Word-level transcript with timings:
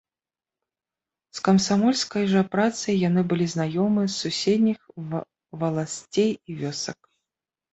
З 1.39 1.43
камсамольскай 1.47 2.23
жа 2.31 2.41
працай 2.55 2.97
яны 3.09 3.21
былі 3.33 3.47
знаёмы 3.55 4.01
з 4.09 4.13
суседніх 4.23 4.79
валасцей 5.65 6.29
і 6.33 6.51
вёсак. 6.65 6.99